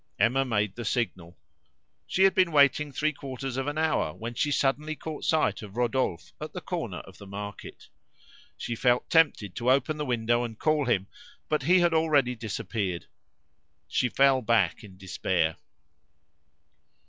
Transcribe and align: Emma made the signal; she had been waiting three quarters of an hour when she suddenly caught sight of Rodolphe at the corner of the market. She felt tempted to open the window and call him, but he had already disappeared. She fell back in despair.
Emma 0.17 0.43
made 0.43 0.73
the 0.75 0.83
signal; 0.83 1.37
she 2.07 2.23
had 2.23 2.33
been 2.33 2.51
waiting 2.51 2.91
three 2.91 3.13
quarters 3.13 3.55
of 3.55 3.67
an 3.67 3.77
hour 3.77 4.15
when 4.15 4.33
she 4.33 4.49
suddenly 4.49 4.95
caught 4.95 5.23
sight 5.23 5.61
of 5.61 5.77
Rodolphe 5.77 6.31
at 6.41 6.53
the 6.53 6.59
corner 6.59 7.01
of 7.01 7.19
the 7.19 7.27
market. 7.27 7.87
She 8.57 8.73
felt 8.75 9.11
tempted 9.11 9.55
to 9.57 9.69
open 9.69 9.97
the 9.97 10.03
window 10.05 10.43
and 10.43 10.57
call 10.57 10.85
him, 10.85 11.05
but 11.47 11.61
he 11.61 11.81
had 11.81 11.93
already 11.93 12.33
disappeared. 12.33 13.05
She 13.87 14.09
fell 14.09 14.41
back 14.41 14.83
in 14.83 14.97
despair. 14.97 15.57